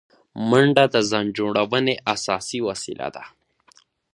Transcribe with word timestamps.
منډه 0.49 0.85
د 0.93 0.95
ځان 1.09 1.25
جوړونې 1.37 1.95
اساسي 2.13 2.59
وسیله 2.67 3.07
ده 3.15 3.23